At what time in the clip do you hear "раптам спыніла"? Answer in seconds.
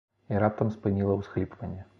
0.43-1.21